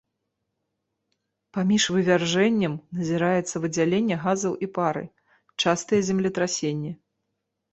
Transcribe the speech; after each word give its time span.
Паміж 1.57 1.83
вывяржэнням 1.95 2.73
назіраецца 3.01 3.55
выдзяленне 3.67 4.15
газаў 4.27 4.53
і 4.69 4.71
пары, 4.79 5.05
частыя 5.67 6.01
землетрасенні. 6.09 6.91